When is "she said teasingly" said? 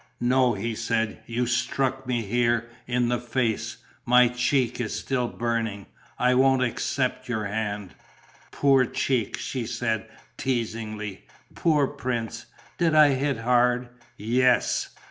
9.37-11.27